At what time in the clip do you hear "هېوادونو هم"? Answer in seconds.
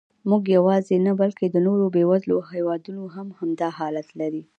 2.53-3.27